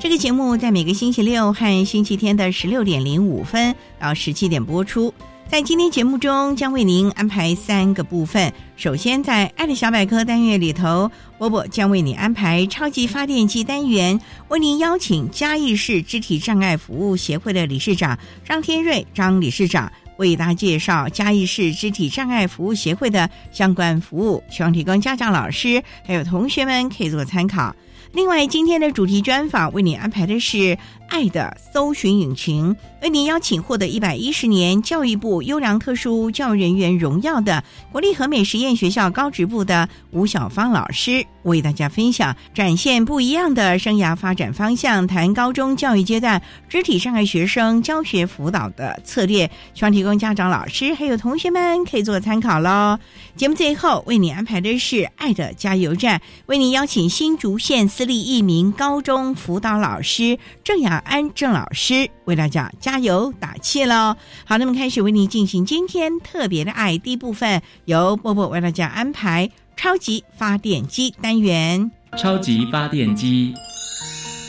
[0.00, 5.12] 这个节目在每个星期六和星期天的十六点零五分到十七点播出。
[5.48, 8.52] 在今天节目中，将为您安排三个部分。
[8.76, 27.74] 首先，在“爱的小百科”单元里头，波波将为你安排超级发电机单元，为您邀请嘉义市肢体障碍服务协会的理事长张天瑞张理事长为大家介绍嘉义市肢体障碍服务协会的相关服务，希望提供家长、老师还有同学们可以做参考。
[28.12, 30.56] 另外，今天的主题专访为你安排的是
[31.08, 52.98] 《爱的搜寻引擎》，为您邀请获得一百一十年教育部优良特殊教育人员荣耀的国立和美实验学校高职部的吴小芳老师，为大家分享展现不一样的生涯发展方向，谈高中教育阶段肢体障碍学生教学辅导的策略，希望提供家长、老师还有同学们可以做参考喽。
[53.34, 64.16] 节目最后为你安排的是《爱的加油站》，为您邀请新竹县私立一名高中辅导老师郑雅安正老师为大家加油打气喽。
[64.44, 71.90] 好，那么开始为你进行今天特别的爱第一部分，由波波为大家安排超级发电机单元。
[72.16, 73.54] 超级发电机，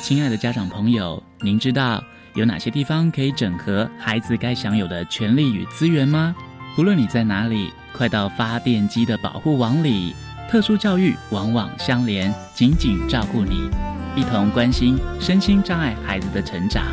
[0.01, 2.03] 亲爱的家长朋友，您知道
[2.35, 6.35] 有哪些地方可以整合孩子该享有的权利与资源吗？
[6.77, 7.71] 无论你在哪里。
[7.91, 10.13] 快到发电机的保护网里，
[10.49, 13.69] 特殊教育往往相连，紧紧照顾你，
[14.15, 16.83] 一同关心身心障碍孩子的成长。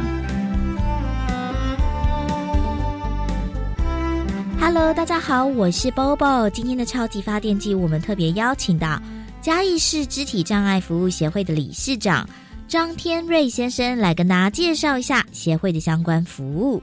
[4.61, 6.51] Hello，大家好，我是 Bobo。
[6.51, 9.01] 今天的超级发电机，我们特别邀请到
[9.41, 12.29] 嘉义市肢体障碍服务协会的理事长
[12.69, 16.83] 张天瑞先生来跟大家介绍一下协会的相关服务。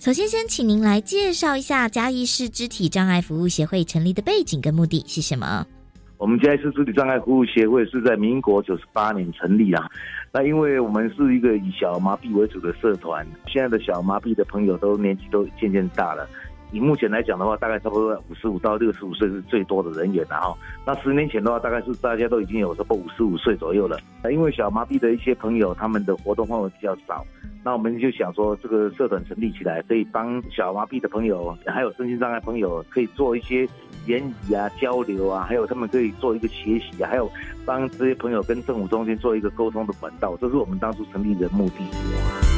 [0.00, 5.66] 首先，先请您来介绍一下嘉义市肢体障碍服务协会成立的背景跟目的是什么？
[6.24, 9.86] 我们嘉义市肢体障碍服务协会是在民国九十八年成立啊。
[10.32, 16.26] 那因为我们是一个以小麻痹为主的社团，现在的小麻痹的朋友都年纪都渐渐大了。
[16.74, 20.52] 以目前来讲的话，大概差不多五十五到六十五岁是最多的人员了哈。
[20.84, 23.96] 那十年前的话，大概是大家都已经有差不多五十五岁左右了。
[24.28, 27.24] 因为小麻痹的一些朋友，他们的活动范围比较少，
[27.62, 33.68] 那我们就想说，这个社团成立起来，可以帮小麻痹的朋友，还有身心障碍朋友，可以做一些
[34.08, 37.30] 言语啊交流啊，还有他们可以做一个学习啊，还有
[37.64, 42.53] 帮这些朋友跟政府中心做一个沟通的管道，这是我们当初成立的目的。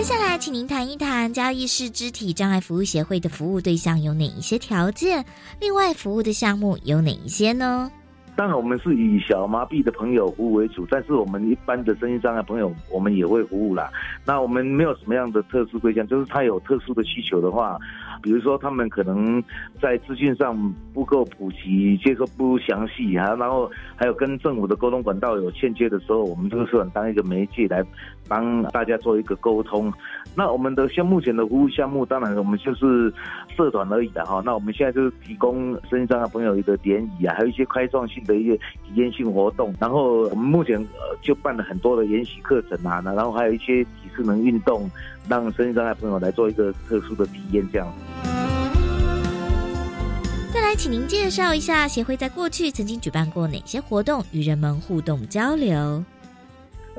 [0.00, 5.22] 接下来，请您谈一谈交易市肢体障碍服务协会的服务对象有哪一些条件？
[5.60, 7.92] 另外，服务的项目有哪一些呢？
[8.34, 13.90] 当然，我们是以小麻痹的朋友服务为主，但是我们一般的身心障碍朋友，我们也会服务啦。
[14.24, 17.76] 那我们没有什么样的特殊对象，就是他有特殊的需求的话，
[18.22, 19.42] 比如说他们可能
[19.82, 20.56] 在资讯上
[20.94, 27.84] 不够普及，接受不详细啊，然后还有跟政府的沟通管道有欠缺的时候，我们这个社团当一个媒介来
[28.30, 29.92] 帮大家做一个沟通。
[30.36, 33.12] 那我们的像目前的服务项目，当然我们就是
[33.56, 34.40] 社团而已的哈。
[34.46, 39.74] 那我们现在就是提供身心障碍朋友一个联谊啊，还有一些开创性的一些体验性活动。
[39.80, 40.80] 然后我们目前
[41.20, 44.88] 就办了很多的研习课程啊，然后还有一些体适能运动，
[45.28, 47.88] 让身心障碍朋友来做一个特殊的体验这样。
[50.54, 56.04] 再来，请您介绍一下协会在过去曾经举办过哪些活动，与人们互动交流。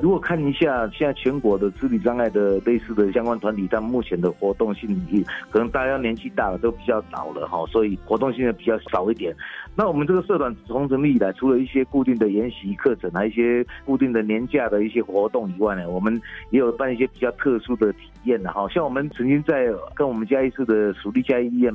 [0.02, 5.00] 如果看一下现在全国的肢体障碍的类似的相关团体，但目前的活动性
[5.48, 9.32] 可能大家年纪大了都比较老了哈，所以活动性也比较少一点。
[9.76, 16.20] 那我们这个社团从成立以来，除了一些固定的研习课程，还有一些固定的年假的一些活动以外呢，我们
[16.50, 18.68] 也有办一些比较特殊的体验的哈。
[18.68, 21.72] 像我们曾经在跟我们嘉义市的蜀地嘉义医院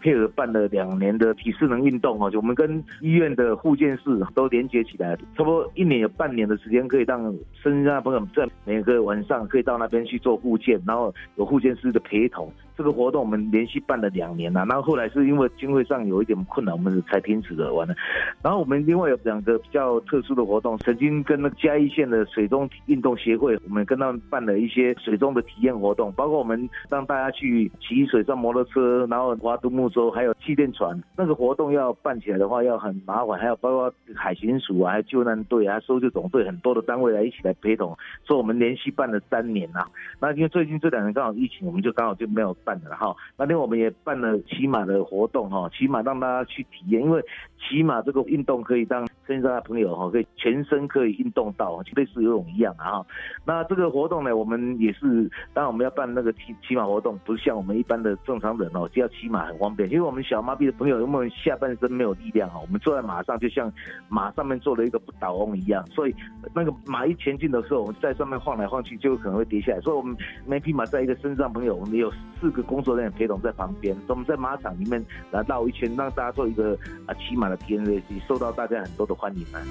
[0.00, 4.04] 配合办了两年的体适能运动哦，就我们跟医院的护健室
[4.34, 12.52] 都连接起来，差不多一年有半年的时间，可以让身障朋友在每个晚上可以到那边去做护健，然后有护健师的陪同。
[12.78, 17.74] 这个活动我们连续办了两年了，然后后来是因为经费上有一点困难，我们才停止了。
[17.74, 17.94] 完了，
[18.40, 30.96] 然后我们另外有两个比较特殊的活动，曾经跟那嘉义县的水中运动协会，我们跟他们办了一些水中的体验活动，包括我们让大家去骑水上摩托车，然后划独木舟，还有气垫船。
[31.16, 39.84] 那个活动要办起来的话要很麻烦，还有包括海巡署啊，还有救难队啊，搜救总队很多的单位来一起来陪同，所以我们连续办了三年呐。
[40.20, 42.56] 那因为最近这两年刚好疫情，我们就刚好就没有。
[42.68, 47.24] 办的哈，那天我们也办了骑马的活动哈，骑马让大家去体验，因为
[47.58, 53.00] 骑马这个运动可以让身上的朋友哈，可以全身可以运动到，就类似游泳一样啊。
[53.46, 63.72] 那这个活动呢，我们也是，当然我们要办那个骑骑马活动，不是像我们一般的正常人哦，只要骑马很方便，因为我们小麻痹的朋友，因为下半身没有力量哈，我们坐在马上就像
[64.10, 66.14] 马上面坐了一个不倒翁一样，所以
[66.54, 69.80] 那个马一前进的时候，我们在上面晃来晃去，就可能会跌下来。
[69.80, 70.14] 所以我们
[70.46, 72.57] 每匹马在一个身上朋友，我们有四个。
[72.62, 79.62] 工作人员陪同在旁边，我们在马场里面来绕一圈，让大家做一个啊骑马的体验练习，受到大家很多的欢迎啊。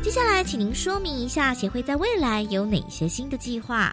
[0.00, 3.92] 接下来，请您说明一下协会在未来有哪些新的计划？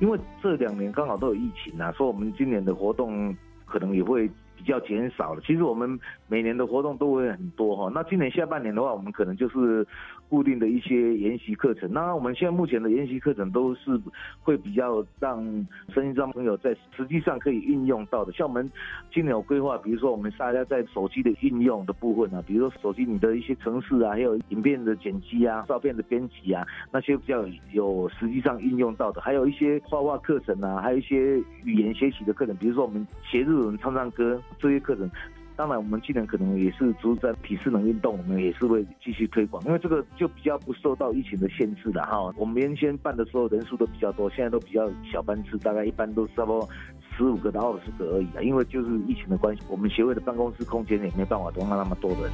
[0.00, 3.34] 因为这两年刚好都有疫情啊，所以我们今年的活动
[3.64, 4.28] 可能也会
[4.62, 5.40] 比较减少了。
[5.44, 5.98] 其实我们
[6.28, 9.86] 每年的活动都会很多哈，那今年下半年的话，我们可能就是。
[10.32, 14.00] 固定的一些研习课程，那我们现在目前的研习课程都是
[14.40, 15.44] 会比较让
[15.92, 18.32] 身心障朋友在实际上可以运用到的。
[18.32, 18.66] 像我们
[19.12, 27.44] 今年有规划，比如说我们大家在手机的运用的部分啊，比如说手机你的一些程式啊，还有影片的剪辑啊、照片的编辑啊，那些比较
[27.74, 31.36] 有实际上运用到的，还有一些画画课程啊，还有一些
[31.66, 35.10] 语言学习的课程，比如说我们学日文、唱唱歌这些课程。
[35.54, 42.32] 当然，我们今年可能也是主在体适能运动，我们也是会继续推广，因为这个就比较不受到疫情的限制了哈。
[42.38, 46.66] 我们原先办的时候人数都比较多，现在都比较小班次，大概一般都差不多
[47.14, 48.40] 十五个到二十个而已啊。
[48.40, 52.32] 因为就是疫情的关系，我们协会的办公室空间也没办法容纳那么多人。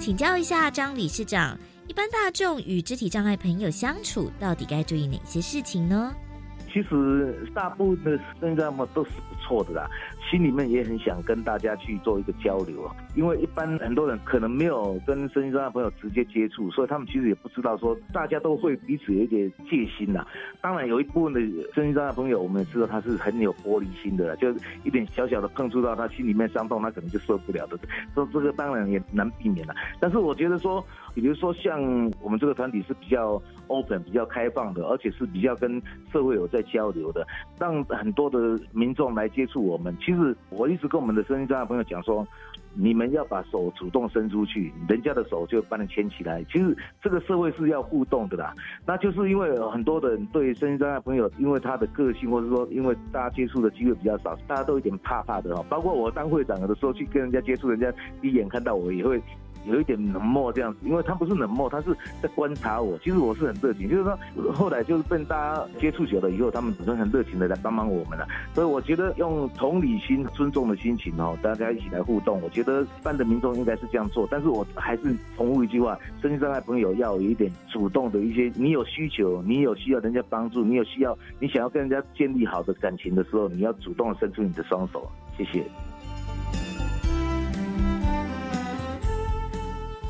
[0.00, 1.56] 请教一下张理事长，
[1.86, 6.12] 一般大众与肢体障碍朋友相处，到底该注意哪些事情呢？
[6.72, 9.90] 其实大部分的身障嘛都是不错的啦，
[10.32, 12.96] 心里面也很想跟大家去做一个交流啊。
[13.14, 20.26] 因为一般很多人可能没有跟身心障碍朋友直接接触，所以他们其实也不知道说大家都会彼此有一点戒心呐。
[20.62, 21.40] 当然有一部分的
[21.74, 24.50] 身心障碍朋友，我们也知道他是很有玻璃心的，就
[24.82, 27.78] 一点小小的碰触到他心里面伤痛，他可能就受不了的。
[28.14, 29.74] 说这个当然也难避免了。
[30.00, 30.82] 但是我觉得说。
[31.14, 31.78] 比如说，像
[32.22, 35.70] 我们这个团体是比较 open、比较开放的，而且是比较跟
[36.10, 37.26] 社会有在交流的，
[37.60, 39.94] 让很多的民众来接触我们。
[40.00, 42.26] 其实是我一直跟我们的身心障碍朋友讲说，
[42.74, 46.44] 你们要把手主动伸出去，人家的手就帮你牵起来。
[46.44, 48.54] 其实这个社会是要互动的啦。
[48.86, 55.64] 那就是因为很多人对身心障碍朋友，因为他的个性，或者说因为大家接触的机会比较少，大家都有点怕怕的哈。
[55.68, 57.92] 包括我当会长的时候去跟人家接触，人家
[58.22, 59.20] 一眼看到我也会。
[59.66, 62.98] 有一点冷漠这样子，因为他不是冷漠，他是在观察我。
[62.98, 64.18] 其实我是很热情，就是说
[64.52, 68.26] 后来就是被大家接触久了以后，他们本身很热情的来帮忙我们了。
[68.54, 74.26] 所以我觉得用同理心、尊重的心情哦，大家一起来互动，我觉得办的民众应该是这样做。
[74.30, 85.08] 但是我还是重复一句话：，身心障碍朋友要有一点主动的一些，你有需求，你有需要人家帮助，你有需要，你想要跟人家建立好的感情的时候，你要主动伸出你的双手。
[85.36, 85.64] 谢谢。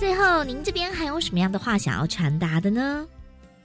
[0.03, 3.07] 最后，您这边还有什么样的话想要传达的呢？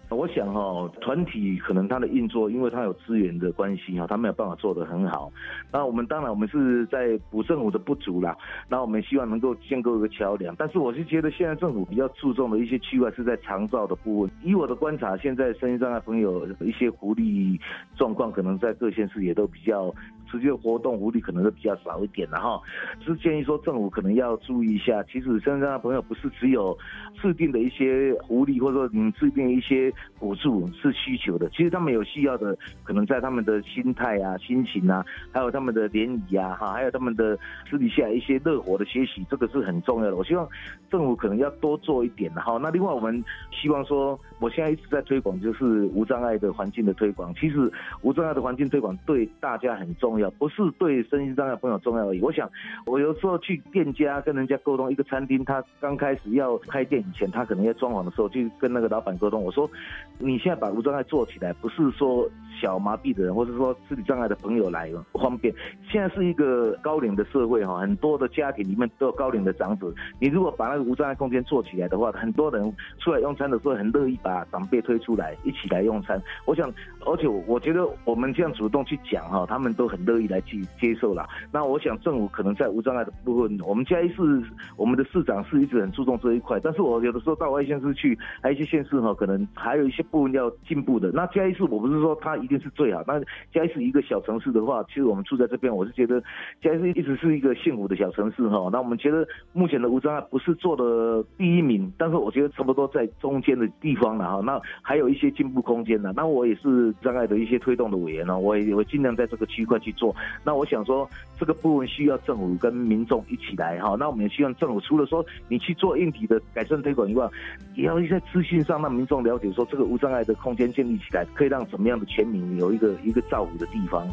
[0.09, 5.31] 我想哈，团体可能它的运作，因为它有资源的关系哈，它没有办法做得很好。
[5.71, 8.35] 那我们当然我们是在补政府的不足啦。
[8.69, 10.55] 那我们希望能够建构一个桥梁。
[10.55, 14.35] 但是我是觉得现在政府比较注重的一些区块是在长照的部分。
[14.43, 17.59] 以我的观察，现在身心障碍朋友一些福利
[17.95, 19.93] 状况，可能在各县市也都比较
[20.31, 22.59] 持续的活动福利可能是比较少一点的哈。
[23.05, 26.77] 是建议说政府可能要注意一下，其实身上的朋友不是只有
[27.21, 37.37] 制定的一些福利，或者说你制定一些补助是需求的，其实他们有需要的，可能在他们的心态啊、心情啊，还有他们的联谊啊，哈，还有他们的
[37.69, 40.15] 私底下一些热火的学习，这个是很重要的。
[40.15, 40.47] 我希望
[40.89, 42.57] 政府可能要多做一点的哈。
[42.61, 47.33] 那另外我们希望说，我现在一直在推广就是无障碍的环境的推广。
[47.35, 52.21] 其实无障碍的环境推广对大家很重要，不是对身心障碍朋友重要而已。
[52.21, 52.49] 我想
[52.85, 59.69] 我有时候去店家跟人家沟通，一个餐厅他刚开始要开店以前，他可能要装潢的时候，就跟那个老板沟通，我说
[60.17, 62.29] 你现在把无障碍做起来，不是说。
[62.59, 65.53] 小麻痹的人，或者说肢体障碍的朋友来不方便。
[65.87, 69.93] 现在是一个高龄的社会哈，很多的家庭里面都有高龄的长者。
[70.19, 76.19] 你如果把那个无障碍空间做起来的话，很多人出来用餐的时候很乐意把长辈推出来一起来用餐。
[76.45, 76.67] 我想，
[77.05, 81.29] 而且我觉得我们这样主动去讲哈，他们都很乐意来去接受了。
[81.51, 84.41] 那我想政府可能在无障碍的部分，我们嘉义市
[84.75, 91.11] 我们的市长是一直很注重这一块，但是我有的时候到外县市去，还有一些县市哈，可能还还有一些部分要进步的。
[91.11, 92.37] 那嘉义市我不是说他。
[92.37, 93.03] 一定是最好。
[93.07, 93.19] 那
[93.51, 96.21] 嘉义是一个小城市的话，其实我们住在这边，我是觉得
[96.61, 98.69] 嘉义是一直是一个幸福的小城市哈。
[98.71, 104.39] 那我们觉得目前的无障碍不是做的第一名，但是我觉得差不多在中间的地方了哈。
[104.45, 106.13] 那还有一些进步空间呢。
[106.15, 110.15] 那我也是障碍的一些推动的委员呢，我也会尽量在这个区块去做。
[110.45, 113.95] 那我想说，这个部分需要政府跟民众一起来哈。
[113.99, 117.27] 那我们也希望政府除了说你去做硬体的改善推广以外，
[117.75, 122.57] 也要在资讯上让民众了解说这个无障碍的空间建立起来，可以让怎么样的全民。
[122.57, 124.07] 有一个一个照顾的地方。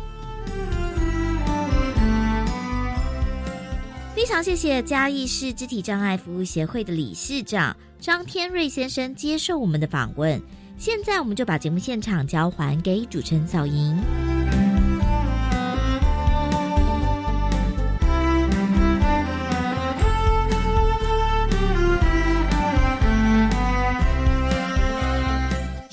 [4.14, 10.40] 非常谢谢嘉义市肢体障碍服务协会的理事长张天瑞先生接受我们的访问。
[10.76, 13.96] 现在我们就把节目现场交还给主持人小莹。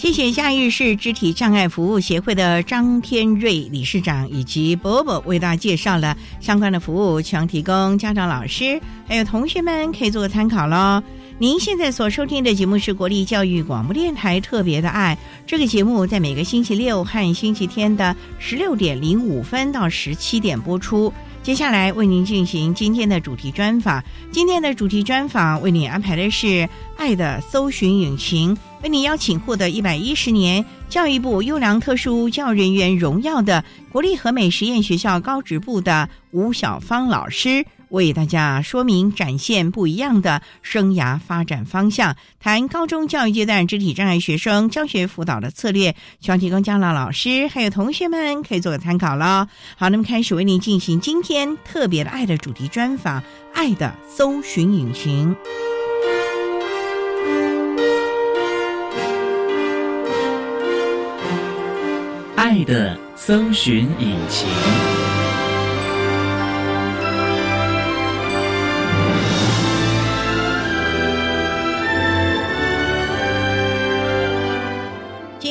[0.02, 11.04] 谢谢嘉义市肢体障碍服务协会的张天瑞理事长以及伯伯为大家介绍了相关的服务，希望提供家长、老师还有同学们可以做个参考喽。
[11.38, 15.16] 您现在所收听的节目是国立教育广播电台特别的爱，
[15.46, 21.14] 这个节目在每个星期六和星期天的十六点零五分到十七点播出。
[21.44, 26.46] 接下来为您进行今天的主题专访，今天的主题专访为您安排的是
[26.96, 28.56] 《爱的搜寻引擎》。
[28.84, 49.48] 为您邀请获得一百一十年教育部优良特殊教人员荣耀的国立和美实验学校高职部的吴小芳老师，为大家说明展现不一样的生涯发展方向，谈高中教育阶段肢体障碍学生教学辅导的策略，希望提供家长、老师还有同学们可以做个参考了。
[49.78, 53.22] 好，那么开始为您进行今天特别的爱的主题专访，
[53.54, 55.36] 《爱的搜寻引擎》。
[62.36, 64.91] 爱的搜寻引擎。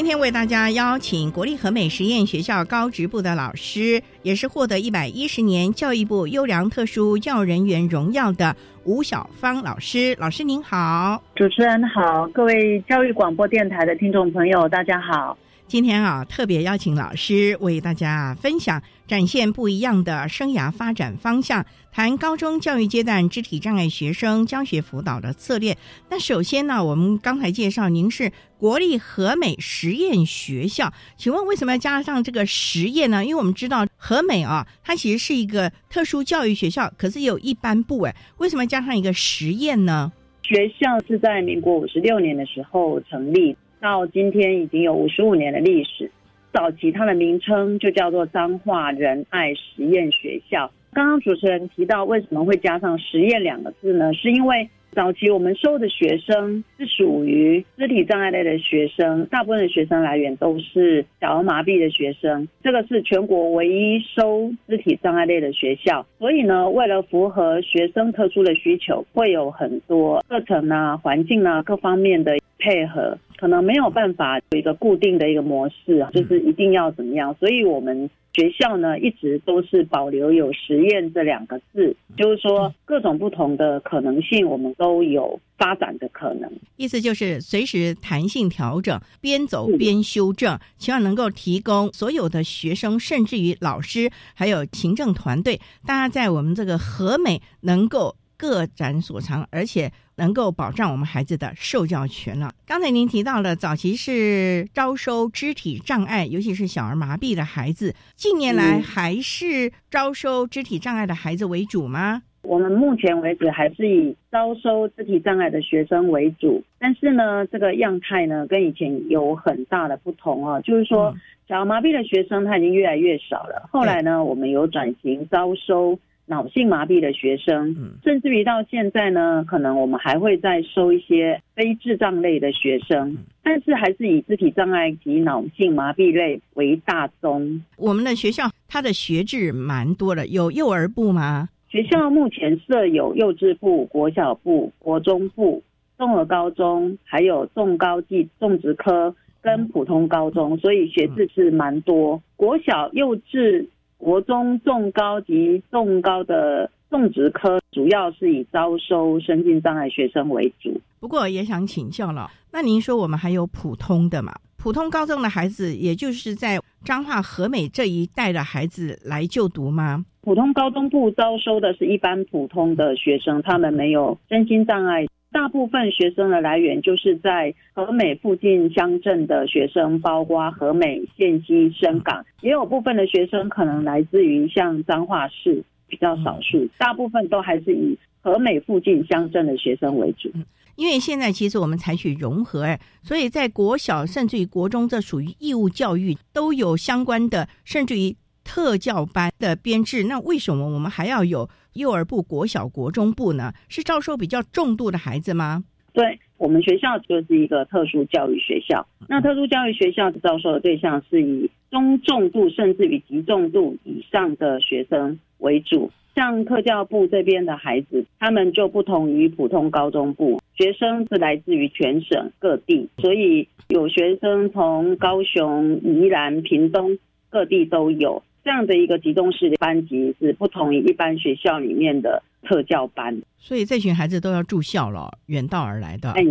[0.01, 10.17] 今天为大家邀请国立和美实验学校高职部的老师，也是获得一百一十年教育部优良特殊教人员荣耀的吴小芳老师。
[10.19, 15.37] 老师您好，主持人好，各位教育广播电台的听众朋友，大家好。
[15.71, 25.77] 今天啊，特别邀请老师为大家分享，展现不一样的生涯发展方向，谈高中教育阶段肢体障碍学生教学辅导的策略。
[26.09, 33.25] 那首先呢，我们刚才介绍您是国立和美实验学校，请问为什么要加上这个实验呢？
[33.25, 40.11] 因为我们知道和美啊，它其实是一个特殊教育学校，可是有一般部哎，为什么加上一个实验呢？
[40.43, 43.57] 学校是在民国五十六年的时候成立。
[43.81, 46.11] 到今天已经有五十五年的历史。
[46.53, 50.71] 早期它的名称就叫做彰化仁爱实验学校。
[50.93, 54.13] 刚刚主持人提到为什么会加上“实验”两个字呢？
[54.13, 62.49] 是因为早期我们收的学生是属于肢体障碍类的学生，大部分的学生来源都是小儿麻痹的学生。
[62.65, 66.05] 这个是全国唯一收肢体障碍类的学校。
[66.19, 73.17] 所以呢，为了符合学生特殊的需求，会有很多课程啊、环境啊各方面的配合。
[73.41, 77.35] 可能没有办法有一个固定的一个模式，就是一定要怎么样。
[77.41, 86.53] 所以我们学校呢一直都是保留有实验这两个字，就是说各种不同的可能性，我们都有发展的可能。
[86.77, 99.91] 意思就是随时弹性调整，边走边修正，希望能够提供所有的学生，甚至于老师还有行政团队，大家在我们这个和美能够各展所长，而且。
[100.21, 102.53] 能够保障我们孩子的受教权了。
[102.67, 112.23] 刚才您提到了早期是招收肢体障碍，尤其是小儿麻痹的孩子，近年来还是招收肢体障碍的孩子为主吗？
[112.43, 121.15] 我们目前为止还是以招收肢体障碍的学生为主，但是呢，这个样态呢跟以前有很大的不同啊，就是说
[121.49, 123.69] 小儿麻痹的学生他已经越来越少了。
[123.73, 125.99] 后来呢，我们有转型招收。
[126.31, 137.61] 脑性麻痹的学生，甚至于到现在呢，可能我们还会再收一些非智障类的学生，但是还是以肢体障碍及脑性麻痹类为大宗。
[137.77, 141.49] 我们的学校它的学制蛮多的，有幼儿部吗？
[141.69, 145.61] 学校目前设有幼稚部、国小部、国中部、
[145.99, 152.23] 综合高中，还有重高技种植科跟普通高中，所以学制是蛮多。
[152.37, 153.67] 国小、幼稚。
[154.01, 160.81] 国中重高级重高的种植科，主要是以招收身心障碍学生为主。
[160.99, 164.35] 不过也想请教了，那您说我们还有普通的嘛？
[164.57, 170.05] 普通高中的孩子，也就是在彰化和美这一带的孩子来就读吗？
[170.23, 175.07] 普通高中部招收的是一般普通的学生，他们没有身心障碍。
[175.33, 190.29] 大部分学生的来源就是在和美附近乡镇的学生，包括和美、县西、深港，也有部分的学生可能来自于像彰化市，比较少数，大部分都还是以和美附近乡镇的学生为主。
[190.75, 200.05] 因为现在其实我们采取融合，哎，所以在国小甚至于国中，这属于义务教育，都有相关的，甚至于特教班的编制。
[200.05, 201.49] 那为什么我们还要有？
[201.75, 205.65] 幼儿部、国小、国中部呢，是招收比较重度的孩子吗？
[205.93, 208.87] 对我们学校就是一个特殊教育学校。
[209.09, 215.91] 那特殊教育学校的招收的对象是以中重度甚至于极重度以上的学生为主。
[216.15, 226.99] 像特教部这边的孩子，他们就不同于普通高中部，学生是来自于全省各地，所以有学生从高雄、宜兰、屏东
[227.31, 228.23] 各地都有。
[228.43, 236.11] 这样的一个集中式的班级是不同于一般学校里面的特教班，所以这群孩子都要住校了，远道而来的。
[236.13, 236.25] 哎，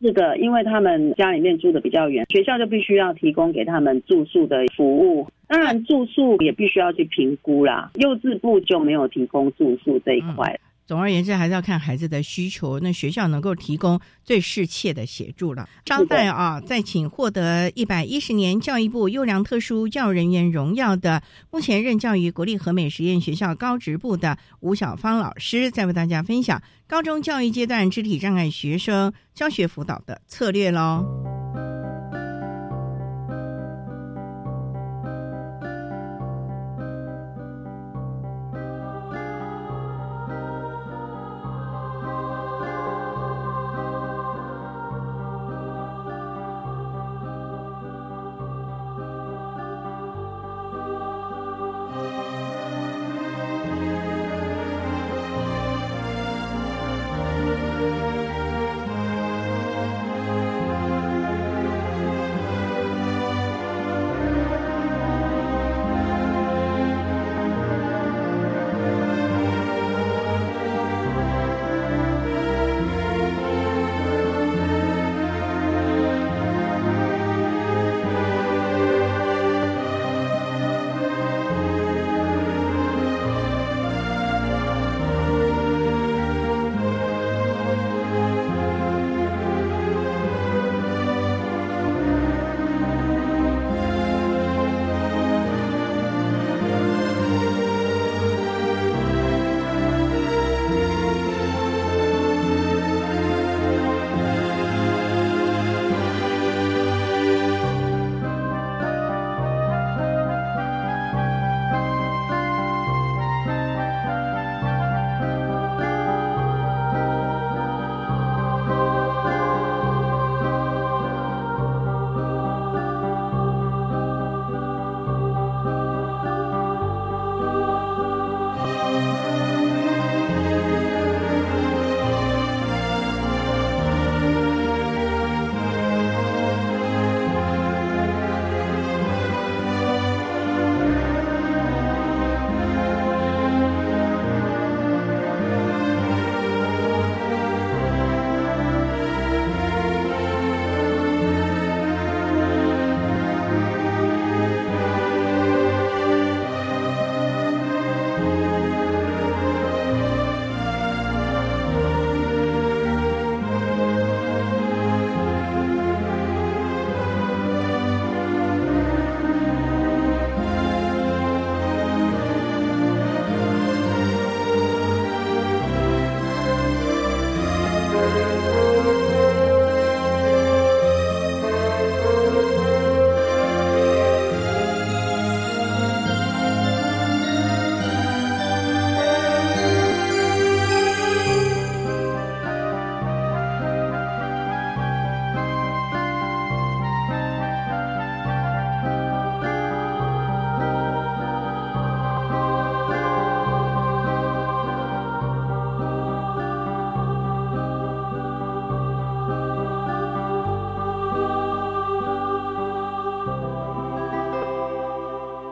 [0.00, 5.28] 是的，因为他们家里面住的比较远，学校就必须要提供给他们住宿的服务。
[5.46, 7.90] 当然，住宿也必须要去评估啦。
[7.96, 10.58] 幼稚部就没有提供住宿这一块。
[10.90, 15.68] 总而言之，还是要看孩子的需求，那学校能够提供最适切的协助了。
[15.84, 21.22] 张代啊，再请获得一百一十年教育部优良特殊教育人员荣耀的，
[21.52, 31.39] 目前任教于国立和美实验学校高职部的吴小芳老师，再为大家分享高中教育阶段肢体障碍学生教学辅导的策略喽。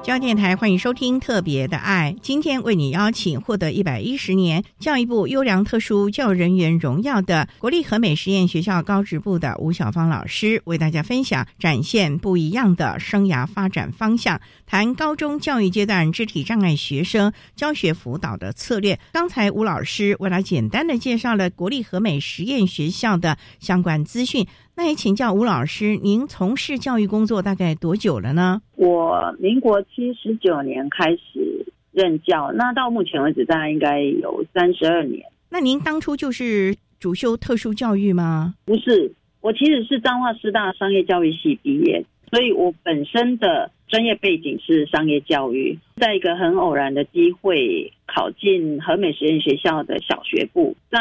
[0.09, 18.99] 教电台欢迎收听《特别的爱》，今天为你邀请获得一百一十年教育部优良特殊教育人员荣耀的国立和美实验学校高职部的吴小芳老师，为大家分享展现不一样的生涯发展方向，谈高中教育阶段肢体障碍学生教学辅导的策略。
[19.13, 24.47] 刚才吴老师为了简单的介绍了国立和美实验学校的相关资讯。
[24.79, 28.63] 那也请教吴老师，您从事教育工作大概多久了呢？
[28.77, 35.21] 我民国七十九年开始任教，那到目前为止大概应该有三十二年。
[35.51, 38.55] 那您当初就是主修特殊教育吗？
[38.67, 50.99] 不是，我其实是彰化师大商业教育系毕业，所以我本身的专业背景是商业教育，在一个很偶然的机会考进和美实验学校的小学部，在。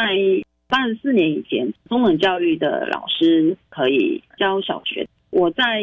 [0.68, 5.08] 八十四年以前，中等教育的老师可以教小学。
[5.30, 5.80] 我在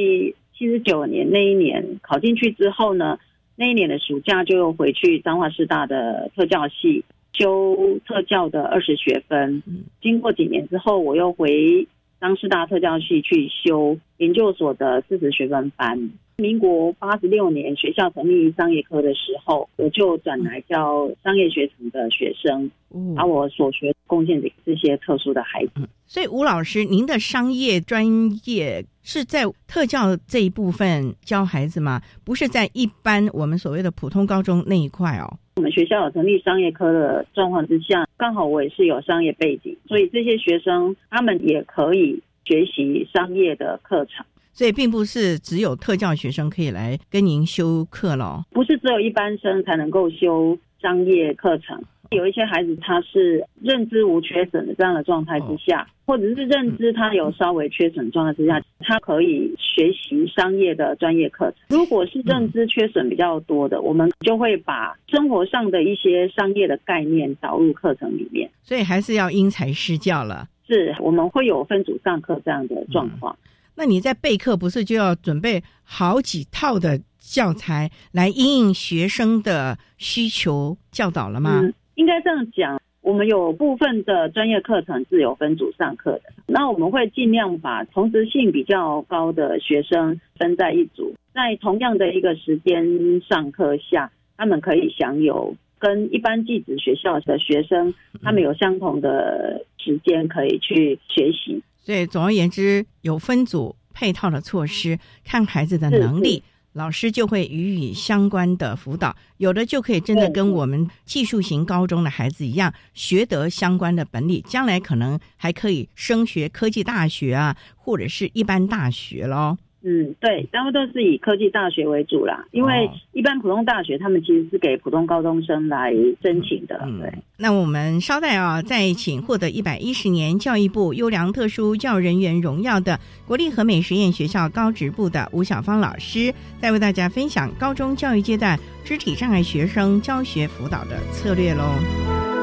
[0.56, 3.18] 七十九年那一年考进去之后呢，
[3.56, 9.64] 那一年的暑假就又回去彰化师大的特教系修特教的二十学分。
[10.02, 11.88] 经过几年之后，我又回
[12.22, 16.12] 彰师大特教系去修研究所的四十学分班。
[16.38, 22.70] 民国八十六年学校成立商业科的时候，我就转来教商业学程的学生，
[23.16, 25.88] 把我所学贡献给这些特殊的孩子。
[26.06, 28.06] 所以，吴老师，您的商业专
[28.44, 32.02] 业是在特教这一部分教孩子吗？
[32.26, 35.40] 不是在一般我们所谓的普通高中那一块哦。
[35.56, 44.26] 我们学校有成立商业科的状况之下，刚好我也是有商业背景，所以这些学生他们也可以学习商业的课程。
[44.56, 51.84] 所以并不是只有特教学生可以来跟您修课了，不是只有一般生才能够修商业课程。
[52.12, 61.78] 有一些孩子他是认知无缺损的这样的状态之下，或者是认知他有稍微缺损状态之下，他可以学习商业的专业课程。
[61.78, 68.50] 如果是认知缺损比较多的，我们就会把生活上的一些商业的概念导入课程里面。
[68.62, 70.48] 所以还是要因材施教了。
[70.66, 73.36] 是我们会有分组上课这样的状况。
[73.76, 81.62] 那你在备课不是就要准备好几套的教材来应应学生的需求教导了吗？
[81.96, 101.62] 应该这样讲，我们有部分的专业课程是有分组上课的，那我们会尽量把同时性比较高的学生分在一组，在同样的一个时间上课下，他们可以享有跟一般寄宿学校的学生，他们有相同的时间可以去学习。
[101.86, 106.44] 所以，总而言之，有分组配套的措施，看孩子的能力，
[106.74, 109.16] 老师就会予以相关的辅导。
[109.38, 119.56] 有的就可以真的跟我们技术型高中的孩子一样，学得相关的本领，将来可能还可以升学科技大学啊，或者是一般大学喽。
[119.88, 125.94] 嗯，对，大部分都是以科技大学为主啦，因为一般普通大学他们其实是给普通高中生来
[126.24, 126.76] 申请的。
[127.00, 142.35] 对，那我们稍待啊，再请获得一百一十年教育部优良特殊教育人员荣耀的国立和美实验学校高职部的吴小芳老师，再为大家分享高中教育阶段肢体障碍学生教学辅导的策略喽。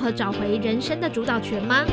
[0.00, 1.84] 何找回人生的主导权吗？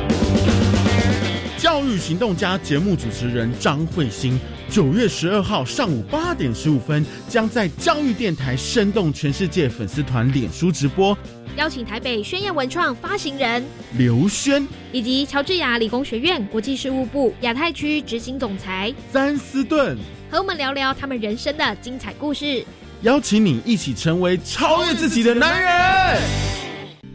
[1.57, 4.39] 教育行动家节目主持人张慧欣，
[4.69, 11.17] 九月十二号上午八点十五分，将在教育电台生动全世界粉丝团脸书直播，
[11.57, 13.63] 邀请台北宣言文创发行人。
[13.97, 18.93] 刘轩，以及乔治亚理工学院国际事务部亚太区执行总裁。
[19.11, 19.97] 詹斯顿，
[20.29, 22.63] 和我们聊聊他们人生的精彩故事，
[23.01, 26.56] 邀请你一起成为超越自己的男人。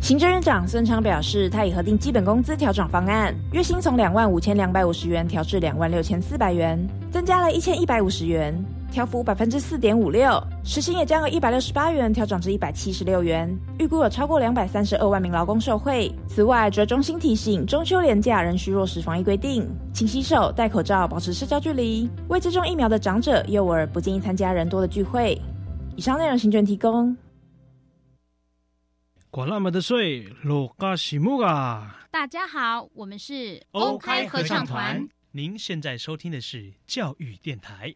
[0.00, 6.78] 行政院长孙昌表示，他已核定基本工资调整方案，月薪从两万五千两百五十元调至两万六千四百元，
[7.10, 8.56] 增加了一千一百五十元，
[8.92, 16.12] 调幅百分之四点五六，时薪也将由一百六十八元调整至一百七十六元，预估有超过两百三十二万名劳工受惠。
[16.28, 22.08] 此外，折中心提醒，中秋连假仍需落实防疫规定，勤洗手、戴口罩、保持社交距离。
[22.28, 25.36] 未接种疫苗的长者、幼儿不建议参加人多的聚会。
[25.96, 27.16] 以上内容，行政提供。
[29.36, 32.06] 管那么的水，落嘎西木啊！
[32.10, 35.06] 大家好，我们是 OK 合唱团。
[35.32, 37.94] 您现在收听的是教育电台。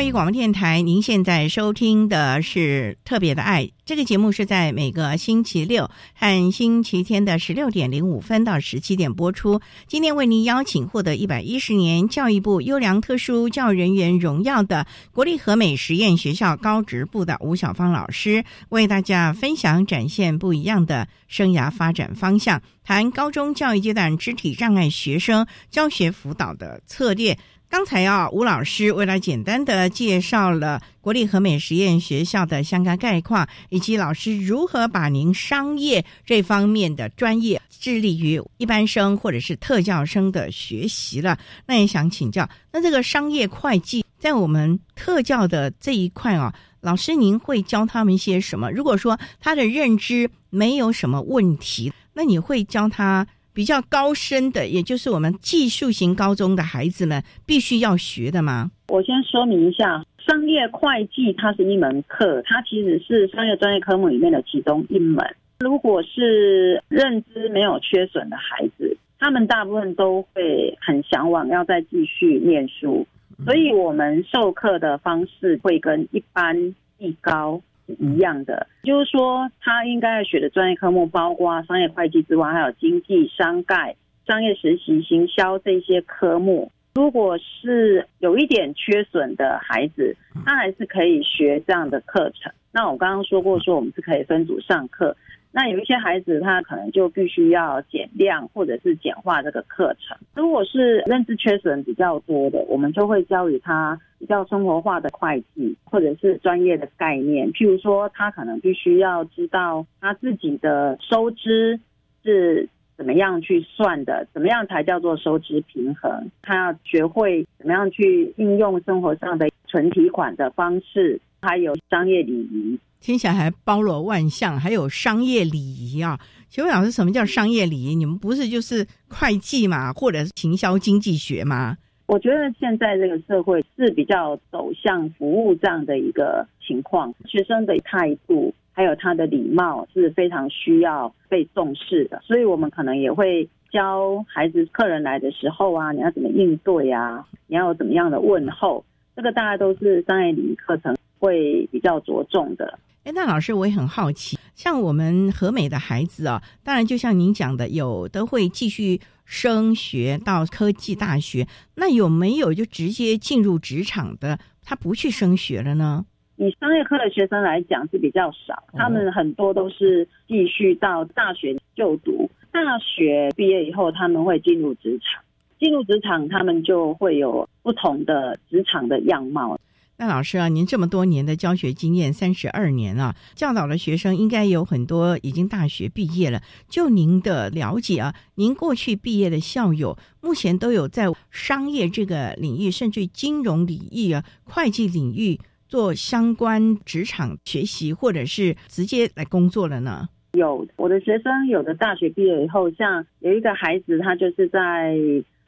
[0.00, 9.60] 教育广播电台，您现在收听的是《特别的爱》这个节目，是在每个星期六和星期天的十六点零五分到十七点播出。
[9.88, 27.36] 今天为您邀请获得一百一十年教育部优良特殊教育人员荣耀的国立和美实验学校高职部的吴小芳老师，为大家分享展现不一样的生涯发展方向，谈高中教育阶段肢体障碍学生教学辅导的策略。
[27.68, 41.38] 刚才啊，吴老师为了简单的介绍了国立和美实验学校的相关概况，以及老师如何把您商业这方面的专业致力于一般生或者是特教生的学习了。
[41.66, 48.70] 那也想请教，那这个商业会计在我们特教的这一块啊，老师您会教他们一些什么？
[48.70, 53.26] 如果说他的认知没有什么问题，那你会教他？
[53.52, 58.70] 比较高深的，也就是我们技术型高中的孩子们必须要学的吗？
[58.86, 65.26] 我先说明一下，商业会计它是一门课，它其实是商业专业科目里面的其中一门。
[65.58, 73.04] 如果是认知没有缺损的孩子，他们大部分都会很向往要再继续念书，
[73.44, 77.60] 所以我们授课的方式会跟一般艺高。
[77.98, 83.96] 一样的，就是说，他应该要学的专业科目，包括商业会计之外，还有经济、商概、
[84.28, 86.70] 商业实习、行销这些科目。
[87.00, 92.52] 如果是有一点缺损的孩子，他还是可以学这样的课程。
[92.72, 95.16] 那我刚刚说过，说我们是可以分组上课。
[95.50, 100.14] 那有一些孩子，他可能就必须要减量或者是简化这个课程。
[100.34, 107.50] 如果是认知缺损比较多的，我们就会教予他比较生活化的会计或者是专业的概念。
[107.52, 111.80] 譬如说，他可能必须要知道他自己的收支
[112.22, 112.68] 是
[113.00, 116.30] 怎么样去算的，怎么样才叫做收支平衡。
[116.42, 122.78] 他要学会怎么样去应用生活上的存提款的方式，还有商业礼仪。
[123.00, 126.20] 听起来还包罗万象，还有商业礼仪啊！
[126.50, 127.94] 请问老师，什么叫商业礼仪？
[127.94, 131.78] 你们不是就是会计嘛，或者是行销经济学吗？
[132.04, 147.22] 我觉得现在这个社会是比较走向服务这样的一个情况，学生的态度还有他的礼貌是非常需要被重视的，所以我们可能也会教孩子、客人来的时候啊，你要怎么应对啊？
[147.46, 148.82] 你要怎么样的问候？
[149.14, 152.78] 这个大家都是商业礼仪课程会比较着重的。
[153.04, 166.06] 哎，那老师我也很好奇，像我们和美的孩子啊，当然就像您讲的，有的会继续升学到科技大学，那有没有就直接进入职场的，他不去升学了呢？
[166.40, 175.22] 以商业科的学生来讲是比较少，他们很多都是继续到大学就读，大学毕业以后他们会进入职场，
[175.58, 179.60] 进入职场他们就会有不同的职场的样貌。
[179.98, 186.40] 那老师啊，您这么多年的教学经验，三十二年啊，教导的学生应该有很多已经大学毕业了。
[186.70, 195.38] 就您的了解啊，您过去毕业的校友，目前都有在商业这个领域，甚至金融领域啊、会计领域
[195.70, 200.08] 做相关职场学习，或者是直接来工作了呢？
[200.32, 204.96] 有我的学生，有的大学毕业以后，像有一个孩子，他就是在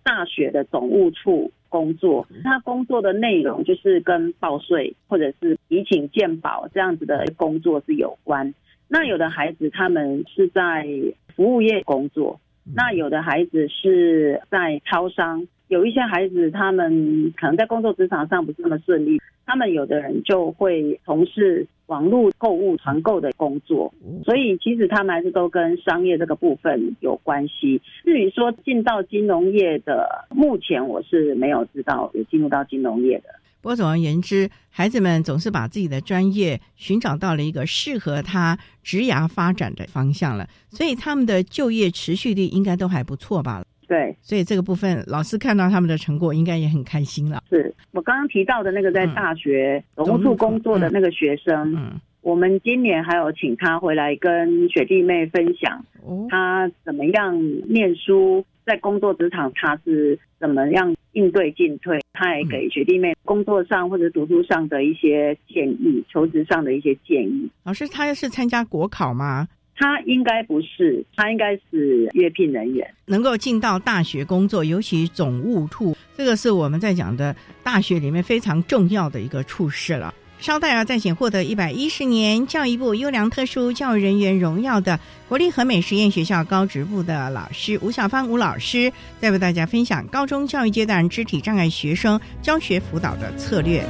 [0.03, 1.51] 大学的总务处。
[1.73, 8.53] 工作，他工作的内容就是跟报税或者是提请鉴保这样子的工作是有关。
[8.89, 10.87] 那有的孩子他们是在
[11.35, 12.39] 服务业工作，
[12.75, 19.19] 那有的孩子是在超商，有一些孩子他们可能在工作职场上不是那么顺利。
[19.47, 27.81] 他们有的人就会从事网络购物团购的工作，所以其实他们还是都跟商业这个部分有关系。
[28.05, 33.25] 至于说进到金融业的，目前我是没有知道有进入到金融业的。
[33.63, 43.65] 不过总而言之，孩子们总是把自己的专业寻找到了一个适合他职涯发展的方向了，所以他们的就业持续率应该都还不错吧。
[43.87, 47.43] 对，所以这个部分老师看到他们的成果，应该也很开心了。
[47.51, 55.85] 是我刚刚提到的那个在大学总务处工作的那个学生，嗯，我们今年还有请他回来跟学弟妹分享，
[56.31, 67.51] 他怎么样念书，在工作职场他是怎么样应对进退，他也给学弟妹工作上或者读书上的一些建议，求职上的一些建议。
[67.65, 69.49] 老师，他是参加国考吗？
[69.77, 80.15] 他应该不是，他应该是约聘人员，能够进到大学工作，尤其总务处，这个是我们在讲的大学里面非常重要的一个处事了。
[80.39, 93.85] 稍待啊，再请获得一百一十年教育部优良特殊教育人员荣耀的国立和美实验学校高职部的老师吴小芳吴老师，再为大家分享高中教育阶段肢体障碍学生教学辅导的策略。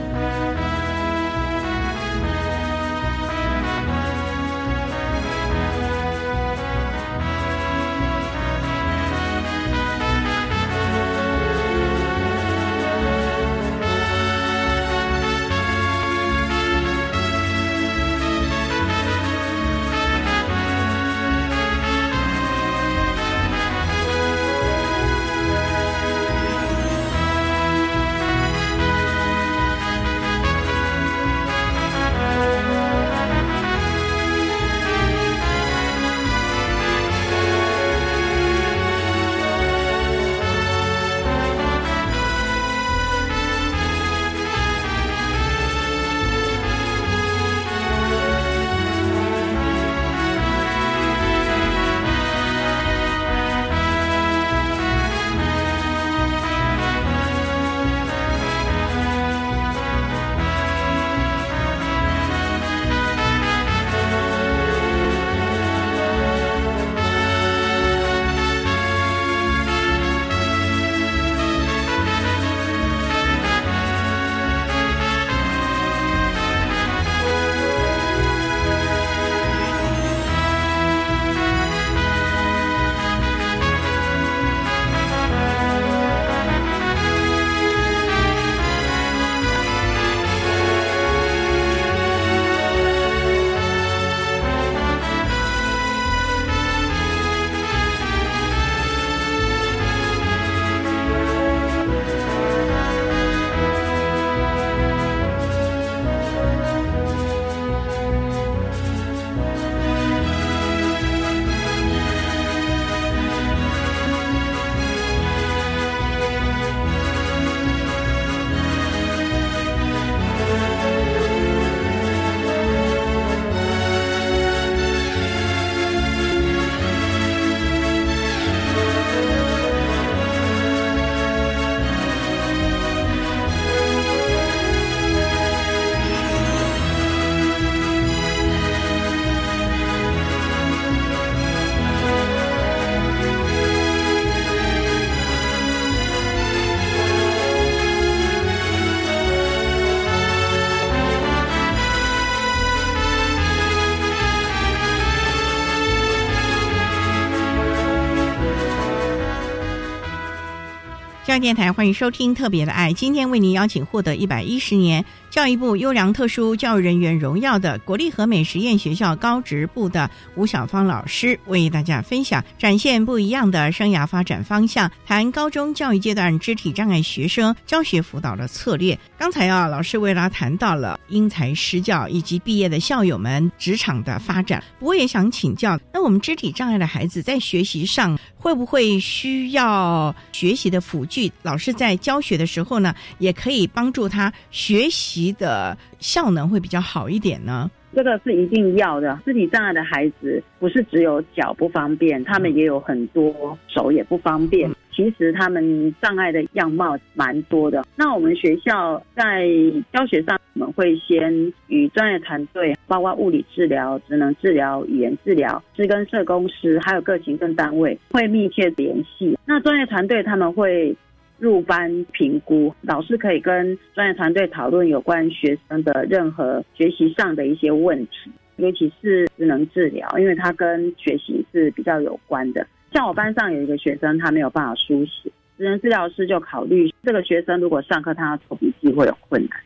[161.24, 178.98] 教育电台欢迎收听《特别的爱》，今天为您邀请获得一百一十年教育部优良特殊教育人员荣耀的国立和美实验学校高职部的吴小芳老师，为大家分享展现不一样的生涯发展方向，谈高中教育阶段肢体障碍学生教学辅导的策略。
[179.16, 191.06] 刚才啊，老师为大家谈到了因材施教以及毕业的校友们职场的发展，我也想请教，那我们肢体障碍的孩子在学习上会不会需要学习的辅？
[191.12, 197.70] 具老师在教学的时候呢，也可以帮助他学习的效能会比较好一点呢。
[197.94, 199.18] 这个是一定要的。
[199.24, 204.70] 肢体障碍的孩子不是只有脚不方便，他们也有很多手也不方便。
[204.94, 207.82] 其实他们障碍的样貌蛮多的。
[207.96, 209.48] 那我们学校在
[209.92, 219.38] 教学上，我们会先与专业团队，包括物理治疗、职能治疗、语言治疗、师跟社工师，还有各行政单位会密切联系。
[219.46, 220.96] 那专业团队他们会。
[221.42, 232.64] 入班评估，老师可以跟专业团队讨论有关学生的任何学习上的一些问题，尤其是智能治疗，因为它跟学习是比较有关的。
[232.92, 239.58] 像我班上有一个学生，他没有办法书写，智能治疗师就考虑这个学生如果上课他要做笔记会有困难，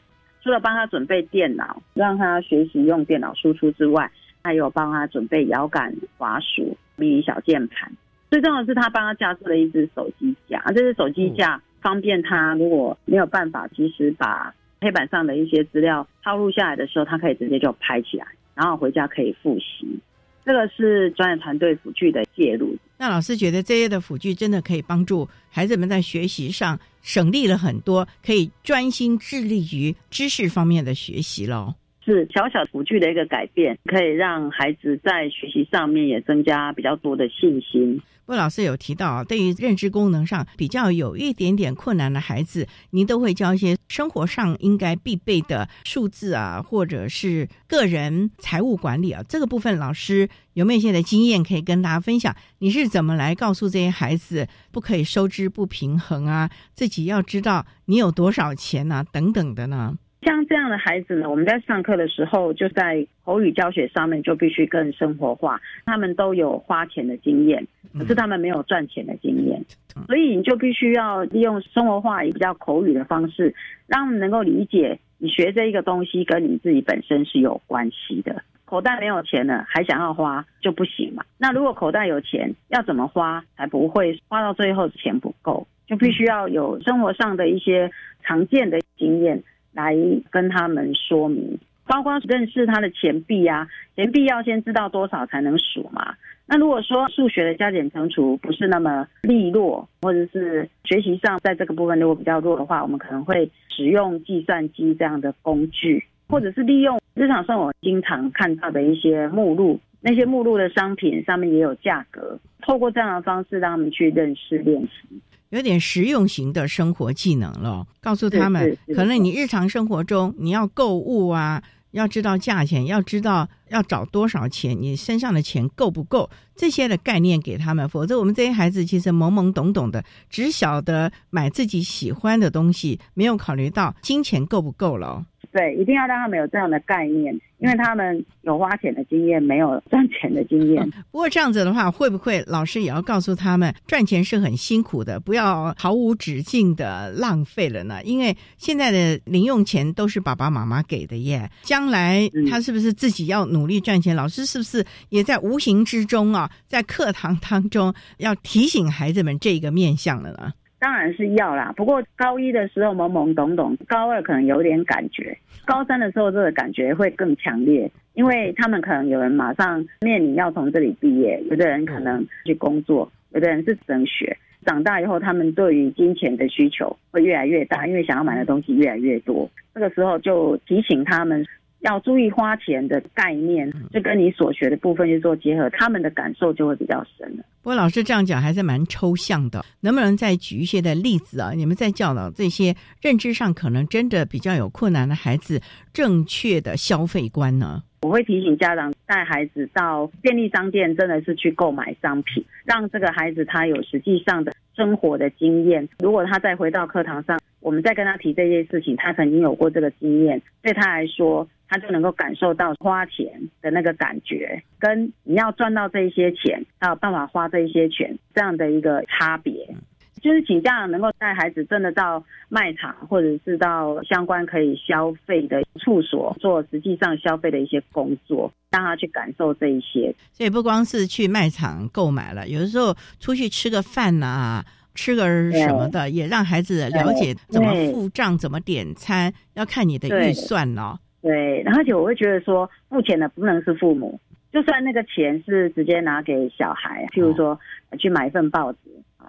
[0.43, 4.11] 除了帮他准备电脑，让他学习用电脑输出之外，
[4.43, 7.93] 还有帮他准备摇杆滑鼠、迷你小键盘。
[8.31, 19.99] 最重要的是，他帮他架设了一只手机架，这只手机架方便他如果没有办法及时把黑板上的一些资料抄录下来的时候，他可以直接就拍起来，然后回家可以复习。
[20.45, 22.77] 这个是专业团队辅具的介入。
[22.99, 31.75] 那老师觉得这些的辅具真的可以帮助孩子们在学习上省力了很多，可以专心致力于知识方面的学习喽。
[32.05, 38.01] 是小小辅具的一个改变，可以让孩子在学习上面也增加比较多的信心。
[38.27, 49.23] 魏老师有提到啊，对于认知功能上比较有一点点困难的孩子，您都会教一些生活上应该必备的数字啊，或者是个人财务管理啊。
[49.29, 52.35] 这个部分老师有没有一些的经验可以跟大家分享？
[52.59, 56.51] 你是怎么来告诉这些孩子不可以收支不平衡啊？
[56.75, 59.97] 自己要知道你有多少钱啊，等等的呢？
[60.27, 65.61] 像这样的孩子呢，我们在上课的时候，就在口语教学上面就必须更生活化。
[65.85, 67.65] 他们都有花钱的经验，
[67.97, 69.65] 可是他们没有赚钱的经验，
[70.09, 73.55] 所以你就必须要利用生活化、也比较口语的方式，
[73.87, 78.43] 让他们能够理解你学这一个东西跟你自己本身是有关系的。
[78.65, 81.23] 口袋没有钱了，还想要花就不行嘛。
[81.39, 85.69] 那如果口袋有钱，要怎么花才不会花到最后钱不够？
[85.87, 87.89] 就必须要有生活上的一些
[88.25, 89.41] 常见的经验。
[89.77, 89.95] 来
[90.31, 96.15] 跟他们说明，包括认识他的钱币啊，钱币要先知道多少才能数嘛。
[96.49, 115.21] 那如果说数学的加减乘除不是那么利落，或者是学习上在这个部分如果比较弱的话，我们可能会使用计算机这样的工具，或者是利用日常生活经常看到的一些目录，那些目录的商品上面也有价格，透过这样的方式让他们去认识练习。
[115.51, 135.25] 有点实用型的生活技能了，告诉他们，可能你日常生活中你要购物啊，要知道价钱，要知道要找多少钱，你身上的钱够不够，这些的概念给他们，否则我们这些孩子其实懵懵懂懂的，只晓得买自己喜欢的东西，没有考虑到金钱够不够了。
[135.53, 140.89] 对，一定要让他们有这样的概念，因为他们有花钱的经验，没有赚钱的经验。
[141.11, 148.03] 不过这样子的话，会不会老师也要告诉他们，赚钱是很辛苦的，不要毫无止境的浪费了呢？
[148.05, 154.15] 因为现在的零用钱都是爸爸妈妈给的耶，将来他是不是自己要努力赚钱？
[154.15, 160.53] 老师是不是也在无形之中啊，在课堂当中要提醒孩子们这个面向了呢？
[160.79, 165.37] 当然是要啦，不过高一的时候懵懵懂懂，高二可能有点感觉，
[165.67, 181.45] 高三的时候这个感觉会更强烈，因为他们可能有人马上面临要从这里毕业，有的人可能去工作，有的人是升学，长大以后他们对于金钱的需求会越来越大，因为想要买的东西越来越多，这个时候就提醒他们。
[181.81, 187.45] 要注意花钱的概念，就跟你所学的部分去做结合，他们的感受就会比较深了。
[187.63, 191.53] 不过老师这样讲还是蛮抽象的，能不能再举一些的例子啊？
[191.53, 195.61] 你们在教导这些认知上可能真的比较有困难的孩子，
[195.93, 197.83] 正确的消费观呢？
[198.03, 205.89] 我会提醒家长带孩子到便利商店，真的是去购买商品，让这个孩子他有实际上的生活的经验。
[205.99, 211.47] 如果他再回到课堂上，我们再跟他提这些事情，他曾经有过这个经验，对他来说。
[211.69, 213.27] 他就能够感受到花钱
[213.61, 219.75] 的那个感觉，跟你要赚到这一些钱，还有办法花这一些钱这样的一个差别。
[220.23, 230.13] 就是请家长能够带孩子真的到卖场或者是到相关可以消费的处所做实际上消费的一些工作，让他去感受这一些。
[230.33, 234.65] 所以不光是去卖场购买了，有的时候出去吃个饭呐、
[234.95, 240.99] 吃个什么的，也让孩子了解怎么付账、怎么点餐，要看你的预算哦。
[241.27, 244.21] 对，而且我会觉得说，付钱的不能是父母，
[244.53, 247.59] 就算那个钱是直接拿给小孩，譬如说
[247.99, 248.79] 去买一份报纸，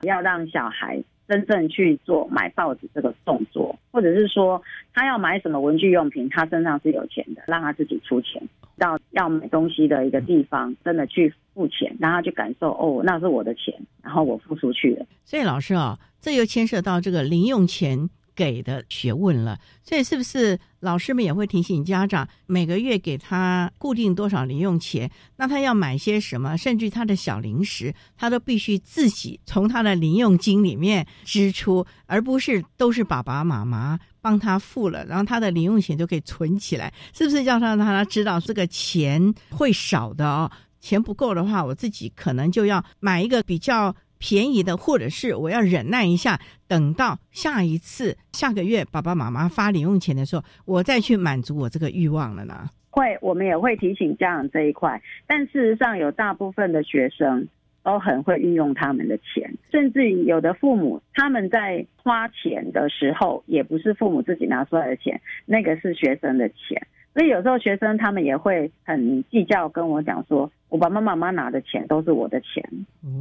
[0.04, 4.62] 要让小孩真正去做买报纸这个动作，或者是说
[4.94, 8.40] 他要买什么文具用品，他身上是有钱的，让他自己出钱
[8.78, 13.74] 到要买东西的一个地方，真的去付钱，让他去感受哦，那是我的钱，
[14.04, 15.04] 然后我付出去了。
[15.26, 18.08] 所以老师啊，这又牵涉到这个零用钱。
[18.38, 25.10] 给的学问了，所以是不是老师们也会提醒家长，每个月给他固定多少零用钱？
[25.36, 36.94] 那他要买些什么，甚至他的小零食，他都必须自己从他的零用金里面支出，而不是都是爸爸妈妈帮他付了，然后他的零用钱就可以存起来。
[37.16, 40.52] 是不是要让他知道这个钱会少的哦？
[40.80, 43.96] 钱不够的话，我自己可能就要买一个比较。
[44.20, 52.70] 便宜的，或者是我要忍耐一下，等到下一次下个月爸爸妈妈发零用钱的时候，我再去满足我这个欲望了呢？
[52.90, 55.02] 会，我们也会提醒家长这一块。
[55.28, 57.48] 但事实上，有大部分的学生
[57.84, 66.88] 都很会运用他们的钱，甚至有的父母他们在花钱的时候，也不是父母自己拿出来的钱，那个是学生的钱。
[67.18, 72.64] 所以有时候学生他们也会很计较，跟我讲说，我爸爸妈妈拿的钱都是我的钱，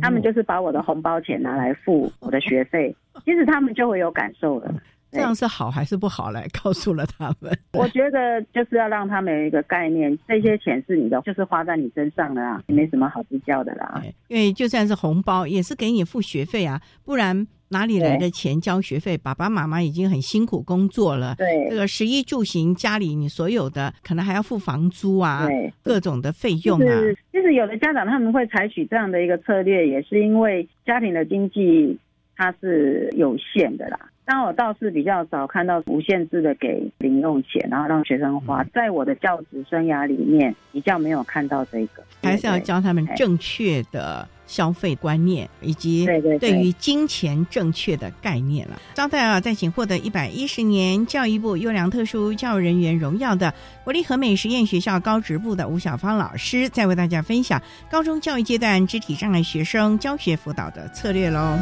[0.03, 2.94] 他们就是把我的红包钱拿来付我的学费，
[3.24, 4.74] 其实他们就会有感受了。
[5.11, 6.30] 这样是好还是不好？
[6.30, 7.51] 来 告诉了他们。
[7.72, 14.03] 我觉得就是要让他们有一个概念，这些钱是你的，就是花在你身上的啊，没什么好计较的啦。
[14.28, 17.47] 因为就算是红包，也是给你付学费啊，不然。
[17.69, 19.17] 哪里来的钱交学费？
[19.19, 21.35] 爸爸妈妈已经很辛苦工作了。
[21.37, 25.49] 对，这个食衣住行，家里你所有的可能还要付房租啊，
[25.83, 27.03] 各种的费用啊。
[27.33, 31.99] 其实有的家长他们会采取这样的一个策略，也是因为家庭的经济
[32.37, 33.99] 它是有限的啦。
[34.29, 38.64] 但我倒是比较少看到无限制的给零用钱，然后让学生花。
[38.75, 42.03] 在我的教职生涯里面，比较没有看到这个。
[42.23, 46.07] 还是要教他们正确的消费观念，以及
[46.40, 48.80] 对于金钱正确的概念了。
[48.94, 53.53] 招待啊，再请获得一百一十年教育部优良特殊教育人员荣耀的
[53.84, 61.59] 国立和美实验学校高职部的吴小芳老师，再为大家分享高中教育阶段肢体障碍学生教学辅导的策略喽。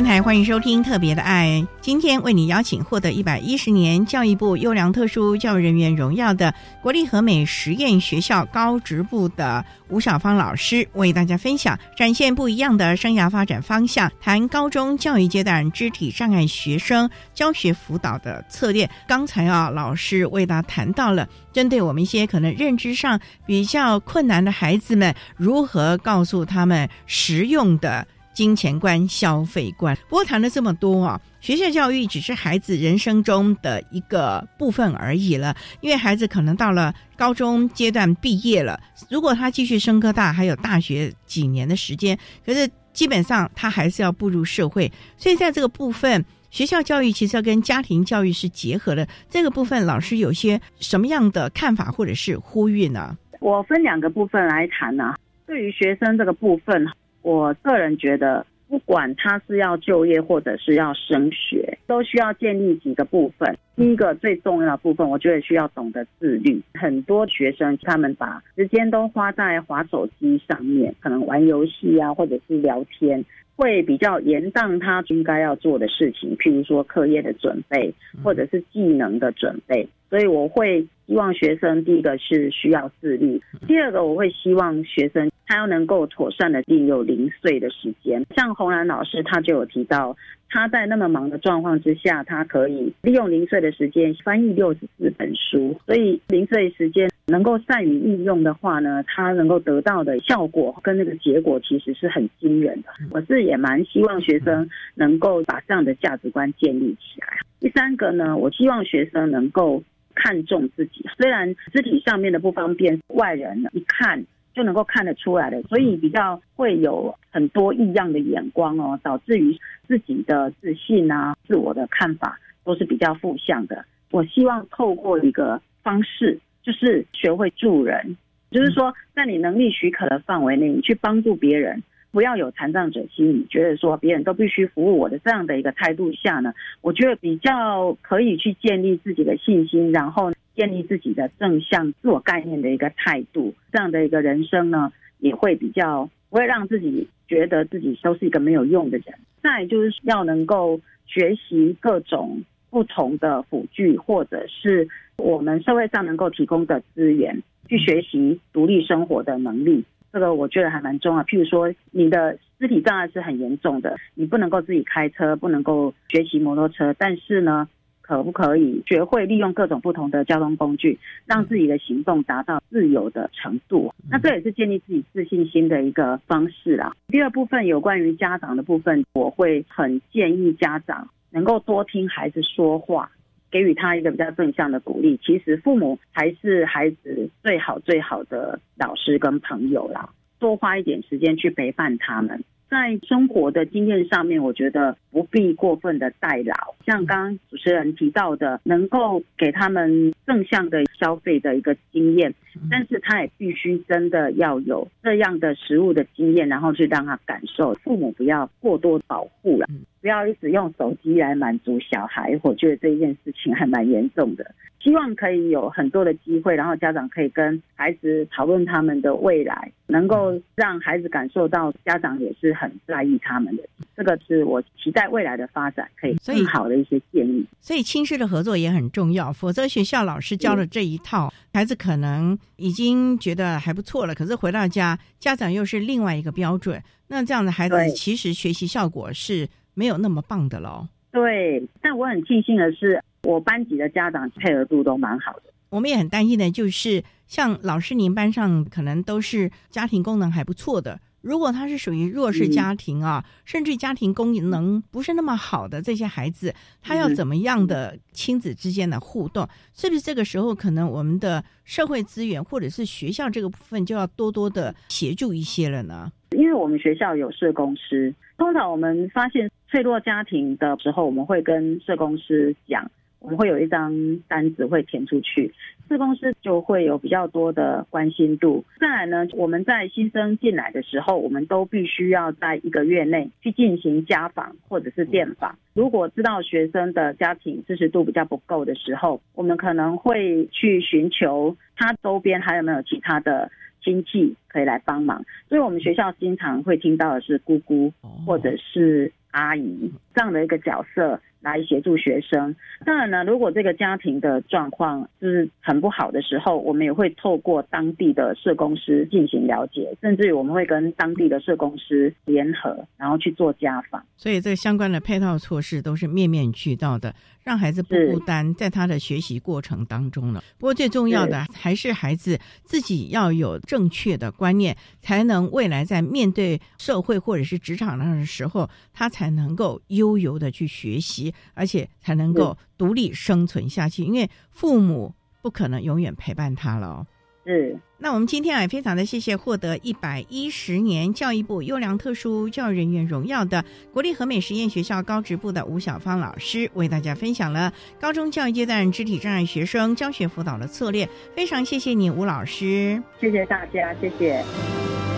[0.00, 18.88] 电台欢迎收听《特别的爱》，今天为你邀请获得一百一十年教育部优良特殊教育人员荣耀的国立和美实验学校高职部的吴小芳老师，为大家分享展现不一样的生涯发展方向，谈高中教育阶段肢体障碍学生教学辅导的策略。
[19.06, 28.06] 刚才啊，老师为大家谈到了针对我们一些可能认知上比较困难的孩子们，如何告诉他们实用的。
[28.32, 29.96] 金钱观、消费观。
[30.08, 35.54] 不过谈了这么多啊，学校教育只是孩子人生中的一个部分而已了。
[35.80, 44.90] 因为孩子可能到了高中阶段毕业了，如果他继续升科大，还有大学几年的时间，可是基本上他还是要步入社会。
[45.16, 49.06] 所以在这个部分，学校教育其实要跟家庭教育是结合的。
[49.28, 53.16] 这个部分，老师有些什么样的看法或者是呼吁呢？
[53.40, 55.14] 我分两个部分来谈呢。
[55.46, 56.86] 对于学生这个部分。
[57.22, 63.56] 我个人觉得，不管他是要就业或者是要升学，都需要建立几个部分。
[63.76, 66.60] 第一个最重要的部分，我觉得需要懂得自律。
[66.74, 73.24] 很多学生他们把时间都花在滑手机上面，可能玩游戏啊，或者是聊天，
[73.56, 77.92] 会比较延宕他应该要做的事情，譬如说课业的准备，
[78.22, 79.88] 或者是技能的准备。
[80.10, 85.28] 所以我会希望学生，第一个是需要自律，第二个我会希望学生。
[85.44, 90.16] 他要能够妥善的利用零碎的时间，像红兰老师他就有提到，
[90.48, 95.76] 他在那么忙的状况之下，他可以利用零碎的时间翻译六十四本书。
[95.84, 102.88] 所以零碎时间能够善于运用的话呢，他能够得到的效果跟那个结果其实是很惊人的。
[103.10, 107.26] 我是也蛮希望学生能够把这样的价值观建立起来。
[107.58, 109.82] 第三个呢，我希望学生能够
[110.14, 114.24] 看重自己，虽然肢体上面的不方便，外人一看。
[114.52, 119.56] 就能够看得出来的，所以比较会有很多异样的眼光哦，导致于
[119.86, 123.84] 自己的自信啊、自我的看法都是比较负向的。
[124.10, 128.16] 我希望透过一个方式，就是学会助人，
[128.50, 131.80] 就是说在你能力许可的范围内，你去帮助别人，
[132.12, 140.32] 不要有残障者心理，觉得说别人都必须服务我的这样的一个态度下呢，我觉得比较可以去建立自己的信心，然后。
[140.56, 149.06] 建立自己的正向自我概念的一个态度，这样的一个人生呢，也会比较不会让自己觉得自己都是一个没有用的人。
[149.42, 154.86] 再就是要能够学习各种不同的辅具，或者是
[155.16, 159.84] 我们社会上能够提供的资源，去学习独立生活的能力。
[160.12, 161.22] 这个我觉得还蛮重要。
[161.24, 167.68] 譬如说，你的肢体障碍是很严重的，你不能够自己开车，不能够学习摩托车，但是呢。
[168.02, 173.94] 可不可以学会利用各种不同的交通工具，让自己的行动达到自由的程度？
[174.10, 176.92] 那这也是建立自己自信心的一个方式啦。
[177.06, 183.08] 第二部分有关于家长的部分，我会很建议家长能够多听孩子说话，
[183.50, 185.18] 给予他一个比较正向的鼓励。
[185.22, 192.44] 其实父母才是孩子最好最好的老师跟朋友啦，多花一点时间去陪伴他们。
[192.68, 196.74] 在生活的经验上面，我觉得不必过分的代劳。
[196.86, 202.34] 像刚刚主持人提到的，能够给他们正向的消费的一个经验，
[202.70, 207.74] 但是他也必须真的要有这样的食物的经验，然后去让他感受。
[207.84, 209.66] 父母不要过多保护了，
[210.00, 212.38] 不要一直用手机来满足小孩。
[212.42, 214.54] 我觉得这件事情还蛮严重的。
[214.80, 223.62] 希望可以有很多的机会，然后家长可以跟孩子讨论他们的未来，能够让孩子感受到家长也是很在意他们的。
[223.94, 227.44] 这个是我期待未来的发展可以更好的一些建议。
[227.60, 240.88] 所以亲师的合作也很重要，否则学校老师教的这一套，孩子可能已经觉得还不错了，可是回到家，家长又是另外一个标准，那这样的孩子其实学习效果是没有那么棒的喽。
[241.12, 243.02] 对，但我很庆幸的是。
[243.24, 245.42] 我班级的家长配合度都蛮好的。
[245.68, 250.98] 我们也很担心的，就是像老师您班上可能都是家庭功能还不错的。
[251.22, 259.46] 如果他是属于弱势家庭啊，甚至家庭功能不是那么好的这些孩子，他要怎么样的亲子之间的互动？
[259.74, 266.10] 是不是这个时候可能我们的社会资源或者是学校这个部分就要多多的协助一些了呢？
[266.30, 272.90] 因为我们学校有社工师，通常我们发现脆弱家庭的时候，我们会跟社工师讲。
[273.20, 275.52] 我们会有一张单子会填出去，
[275.88, 278.64] 社公司就会有比较多的关心度。
[278.78, 285.58] 再来呢，我们在新生进来的时候，我们都必须要在一个月内去进行家访或者是电访。
[285.74, 293.50] 如果知道学生的家庭支持度比较不够的时候，我们可能会去寻求他周边还有没有其他的
[293.84, 295.22] 亲戚可以来帮忙。
[295.48, 297.92] 所以我们学校经常会听到的是姑姑
[298.24, 299.12] 或者是。
[299.32, 301.20] 阿姨这样的一个角色。
[301.42, 302.54] 来协助学生。
[302.84, 314.04] 当然呢，如果这个家庭的状况就是很不好的时候，我们也会透过当地的社工师进行了解，甚至于我们会跟当地的社工师联合，然后去做家访。
[314.18, 320.42] 所以，这相关的配套措施都是面面俱到的，让孩子不孤单在他的学习过程当中呢。
[320.58, 329.80] 不过，最重要的还是孩子自己要有正确的观念，才能未来在面对社会或者是职场上的时候，他才能够
[330.16, 331.34] 悠游的去学习。
[331.54, 337.06] 而且才能够独立生存下去，因为父母不可能永远陪伴他了。
[337.44, 337.76] 是。
[337.98, 351.06] 那我们今天也非常的谢谢获得一百一十年教育部优良特殊教育人员荣耀的国立和美实验学校高职部的吴小芳老师，为大家分享了高中教育阶段肢体障碍学生教学辅导的策略。
[351.34, 353.02] 非常谢谢你，吴老师。
[353.20, 355.09] 谢谢大家，谢谢。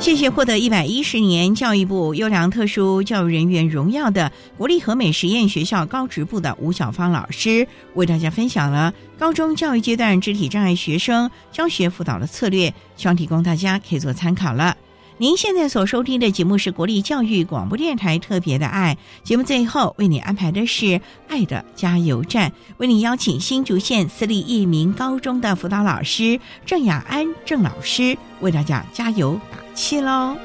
[0.00, 14.74] 谢谢获得一百一十年教育部优良特殊教育人员荣耀的国立和美实验学校高职部的吴小芳老师，为大家分享了高中教育阶段肢体障碍学生教学辅导的策略，希望提供大家可以做参考了。
[15.18, 20.98] 您现在所收听的节目是国立教育广播电台特别的爱节目，最后为你安排的是
[21.28, 30.36] 爱的加油站，为你邀请新竹县私立一名高中的辅导老师郑雅安郑老师为大家加油打气喽。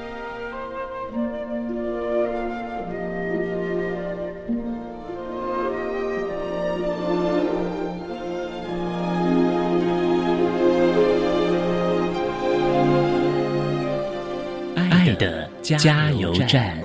[14.78, 16.78] 爱的加油站。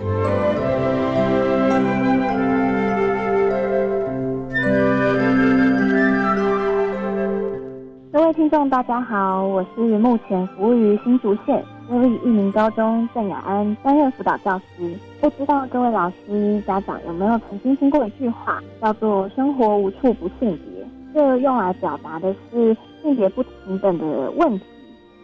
[8.13, 14.97] 各位听众，大家好，我是目前服务于新竹县我是一名高中郑雅安担任辅导教师。
[15.21, 24.65] 不知道各位老师、家长有没有曾经听过一句话，叫做“生活无处不性别”，这用来表达的是性别不平等的问题，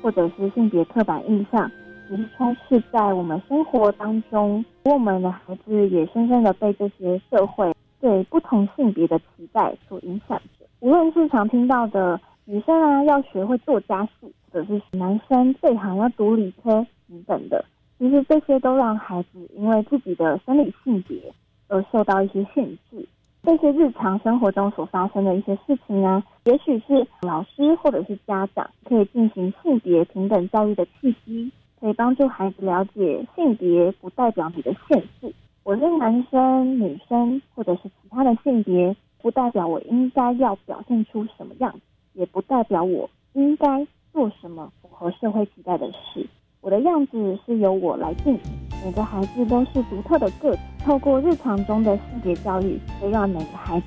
[0.03, 1.71] 或者是性别刻板印象。
[2.09, 10.67] 其实充斥在我们生活当中，我们的孩子也深深的被这些社会对不同性别的期待所影响着。
[10.81, 17.65] 无论是常听到的女生啊要学会做家事，或者是男生最好要读理科等等的，
[17.99, 21.21] 其实这些都让孩子因为自己的生理性别
[21.67, 23.07] 而受到一些限制。
[23.43, 31.51] 这些日常生活中所发生的一些事情啊，也许是老师或者是家长可以进行性别平等教育的契机。
[31.79, 35.31] 可以帮助孩子了解性别不代表你的限制，
[35.63, 41.81] 我是男生、女生或者是其他的性别，不代表我应该要表现出什么样子，
[42.17, 46.27] 也不代表我应该做什么符合社会期待的事。
[46.61, 48.37] 我的样子是由我来定。
[48.85, 53.87] 每个孩子都是独特的个体，透过日常中的性别教育，可以让每个孩子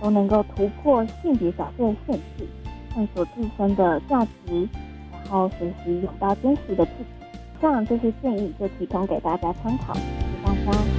[0.00, 2.46] 都能够突破性别角色的限制，
[2.90, 4.68] 探索自身的价值，
[5.12, 7.38] 然后学习拥抱真实的自己。
[7.58, 10.95] 以上这些建议就提供给大家参考，谢谢大家。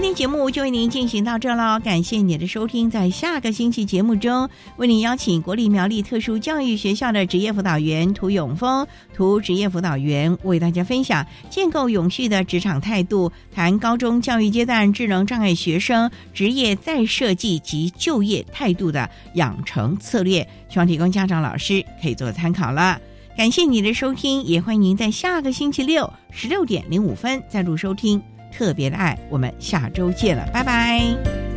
[0.00, 2.90] 今天节目就为您进行到这了，感谢你的收听。
[2.90, 4.48] 在下个星期节目中，
[4.78, 20.40] 为您邀请国立苗栗特殊教育学校的职业辅导员涂永峰，涂职业辅导员为大家分享建构永续的职场态度，谈高中教育阶段智能障碍学生职业再设计及就业态度的养成策略，
[20.70, 22.98] 希望提供家长老师可以做参考了。
[23.36, 28.20] 感谢你的收听，也欢迎您在下个星期六十六点零五分再度收听。
[28.50, 31.49] 特别的爱，我们下周见了，拜拜。